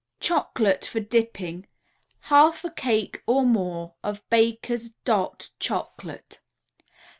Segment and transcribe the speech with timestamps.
[0.19, 1.67] CHOCOLATE FOR DIPPING
[2.25, 6.41] 1/2 a cake or more of Baker's "Dot" Chocolate.